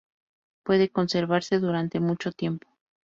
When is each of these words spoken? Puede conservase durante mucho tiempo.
Puede 0.65 0.89
conservase 0.89 1.59
durante 1.59 1.99
mucho 1.99 2.31
tiempo. 2.31 2.67